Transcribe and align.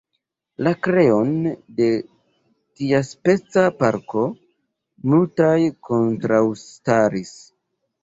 La 0.67 0.71
kreon 0.85 1.29
de 1.81 1.89
tiaspeca 2.81 3.67
parko 3.85 4.27
multaj 5.15 5.57
kontraŭstaris. 5.93 7.41